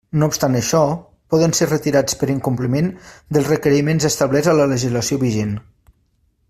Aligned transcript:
No 0.21 0.27
obstant 0.31 0.55
això, 0.59 0.79
poden 1.33 1.53
ser 1.59 1.67
retirats 1.67 2.17
per 2.21 2.31
incompliment 2.35 2.89
dels 3.37 3.53
requeriments 3.55 4.09
establerts 4.13 4.53
a 4.55 4.59
la 4.61 4.69
legislació 4.73 5.21
vigent. 5.29 5.55